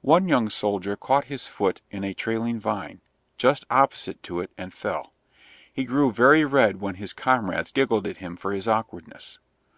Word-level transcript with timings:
One 0.00 0.28
young 0.28 0.48
soldier 0.48 0.96
caught 0.96 1.26
his 1.26 1.46
foot 1.46 1.82
in 1.90 2.02
a 2.02 2.14
trailing 2.14 2.58
vine, 2.58 3.02
just 3.36 3.66
opposite 3.70 4.22
to 4.22 4.40
it, 4.40 4.50
and 4.56 4.72
fell. 4.72 5.12
He 5.70 5.84
grew 5.84 6.10
very 6.10 6.46
red 6.46 6.80
when 6.80 6.94
his 6.94 7.12
comrades 7.12 7.70
giggled 7.72 8.06
at 8.06 8.16
him 8.16 8.34
for 8.34 8.52
his 8.52 8.66
awkwardness. 8.66 9.38